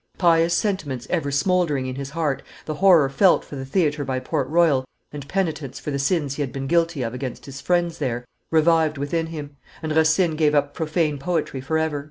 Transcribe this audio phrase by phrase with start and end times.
[0.17, 4.47] Pious sentiments ever smouldering in his heart, the horror felt for the theatre by Port
[4.47, 8.25] Royal, and penitence for the sins he had been guilty of against his friends there,
[8.49, 11.99] revived within him; and Racine gave up profane poetry forever.